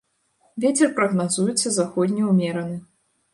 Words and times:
Вецер 0.63 0.89
прагназуецца 0.99 1.67
заходні 1.77 2.27
ўмераны. 2.31 2.81